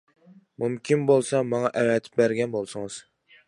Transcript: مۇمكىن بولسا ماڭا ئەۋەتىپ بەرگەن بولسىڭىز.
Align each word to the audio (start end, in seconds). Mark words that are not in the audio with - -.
مۇمكىن 0.63 1.03
بولسا 1.11 1.43
ماڭا 1.51 1.71
ئەۋەتىپ 1.83 2.19
بەرگەن 2.23 2.57
بولسىڭىز. 2.57 3.01